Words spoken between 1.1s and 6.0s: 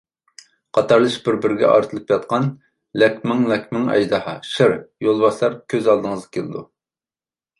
بىر-بىرگە ئارتىلىپ ياتقان لەكمىڭ-لەكمىڭ ئەجدىھا، شىر، يولۋاسلار كۆز